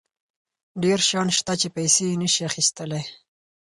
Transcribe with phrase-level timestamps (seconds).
[0.83, 3.03] ډېر شیان شته چې پیسې یې نشي اخیستلی.